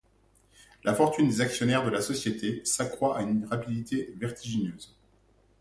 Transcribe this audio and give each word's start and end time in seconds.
La 0.83 0.95
fortune 0.95 1.27
des 1.27 1.41
actionnaires 1.41 1.85
de 1.85 1.91
la 1.91 2.01
société 2.01 2.65
s'accroît 2.65 3.19
à 3.19 3.21
une 3.21 3.45
rapidité 3.45 4.15
vertigineuse. 4.17 4.95